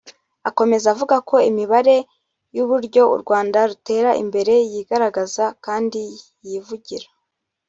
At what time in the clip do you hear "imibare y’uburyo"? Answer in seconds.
1.49-3.01